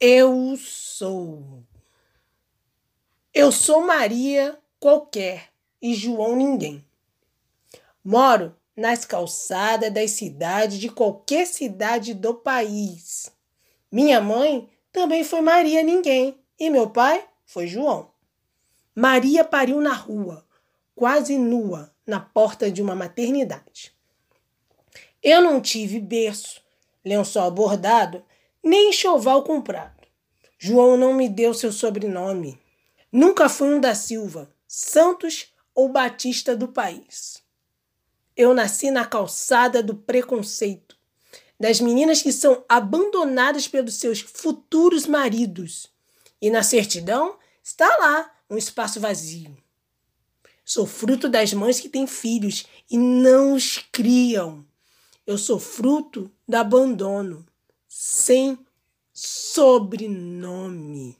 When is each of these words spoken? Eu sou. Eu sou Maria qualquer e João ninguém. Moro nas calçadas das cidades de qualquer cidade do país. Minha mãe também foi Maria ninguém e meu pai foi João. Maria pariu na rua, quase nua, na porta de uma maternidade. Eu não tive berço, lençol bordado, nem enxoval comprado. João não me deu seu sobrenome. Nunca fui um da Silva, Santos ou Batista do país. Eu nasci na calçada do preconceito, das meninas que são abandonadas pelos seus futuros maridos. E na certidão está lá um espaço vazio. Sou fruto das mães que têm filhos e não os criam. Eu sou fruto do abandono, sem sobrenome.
Eu 0.00 0.56
sou. 0.56 1.64
Eu 3.34 3.50
sou 3.50 3.80
Maria 3.80 4.56
qualquer 4.78 5.48
e 5.82 5.92
João 5.92 6.36
ninguém. 6.36 6.84
Moro 8.04 8.54
nas 8.76 9.04
calçadas 9.04 9.92
das 9.92 10.12
cidades 10.12 10.78
de 10.78 10.88
qualquer 10.88 11.48
cidade 11.48 12.14
do 12.14 12.32
país. 12.32 13.32
Minha 13.90 14.20
mãe 14.20 14.70
também 14.92 15.24
foi 15.24 15.40
Maria 15.40 15.82
ninguém 15.82 16.38
e 16.60 16.70
meu 16.70 16.88
pai 16.90 17.26
foi 17.44 17.66
João. 17.66 18.08
Maria 18.94 19.44
pariu 19.44 19.80
na 19.80 19.94
rua, 19.94 20.46
quase 20.94 21.36
nua, 21.36 21.92
na 22.06 22.20
porta 22.20 22.70
de 22.70 22.80
uma 22.80 22.94
maternidade. 22.94 23.92
Eu 25.20 25.42
não 25.42 25.60
tive 25.60 25.98
berço, 25.98 26.62
lençol 27.04 27.50
bordado, 27.50 28.24
nem 28.62 28.90
enxoval 28.90 29.42
comprado. 29.42 30.06
João 30.58 30.96
não 30.96 31.14
me 31.14 31.28
deu 31.28 31.54
seu 31.54 31.72
sobrenome. 31.72 32.60
Nunca 33.12 33.48
fui 33.48 33.72
um 33.72 33.80
da 33.80 33.94
Silva, 33.94 34.52
Santos 34.66 35.52
ou 35.74 35.88
Batista 35.88 36.56
do 36.56 36.68
país. 36.68 37.42
Eu 38.36 38.52
nasci 38.52 38.90
na 38.90 39.04
calçada 39.04 39.82
do 39.82 39.94
preconceito, 39.94 40.96
das 41.58 41.80
meninas 41.80 42.22
que 42.22 42.32
são 42.32 42.64
abandonadas 42.68 43.66
pelos 43.66 43.94
seus 43.94 44.20
futuros 44.20 45.06
maridos. 45.06 45.90
E 46.40 46.50
na 46.50 46.62
certidão 46.62 47.36
está 47.62 47.86
lá 47.98 48.30
um 48.50 48.56
espaço 48.56 49.00
vazio. 49.00 49.56
Sou 50.64 50.86
fruto 50.86 51.28
das 51.28 51.52
mães 51.52 51.80
que 51.80 51.88
têm 51.88 52.06
filhos 52.06 52.66
e 52.90 52.98
não 52.98 53.54
os 53.54 53.78
criam. 53.90 54.66
Eu 55.26 55.38
sou 55.38 55.58
fruto 55.58 56.30
do 56.46 56.54
abandono, 56.56 57.46
sem 57.88 58.58
sobrenome. 59.12 61.16